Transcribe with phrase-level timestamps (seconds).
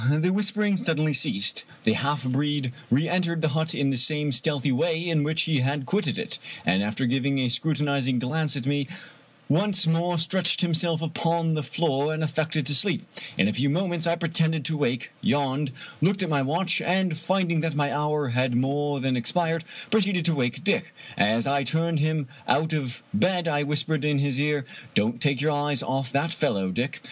[0.09, 1.63] The whispering suddenly ceased.
[1.83, 5.59] The half breed reen tered the hut in the same stealthy way in which he
[5.59, 8.87] had quitted it, and after giving a scrutinizing glance at me,
[9.47, 13.05] once more stretched himself upon the floor and affected to sleep.
[13.37, 15.69] In a few moments I pretended to awake, yawned,
[16.01, 20.33] looked at my watch, and finding that my hour had more than expired, proceeded to
[20.33, 20.95] wake Dick.
[21.15, 24.65] As I turned him out of bed I whispered in his ear:"
[24.95, 26.99] Don't take your eyes off that fellow, Dick.